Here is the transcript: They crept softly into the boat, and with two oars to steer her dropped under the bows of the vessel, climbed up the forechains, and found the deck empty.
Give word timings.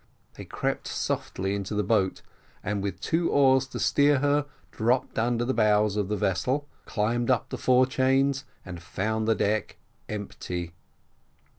They 0.33 0.45
crept 0.45 0.87
softly 0.87 1.53
into 1.53 1.75
the 1.75 1.83
boat, 1.83 2.23
and 2.63 2.81
with 2.81 2.99
two 2.99 3.29
oars 3.29 3.67
to 3.67 3.79
steer 3.79 4.17
her 4.17 4.47
dropped 4.71 5.19
under 5.19 5.45
the 5.45 5.53
bows 5.53 5.95
of 5.95 6.07
the 6.07 6.17
vessel, 6.17 6.67
climbed 6.85 7.29
up 7.29 7.49
the 7.49 7.57
forechains, 7.59 8.43
and 8.65 8.81
found 8.81 9.27
the 9.27 9.35
deck 9.35 9.77
empty. 10.09 10.73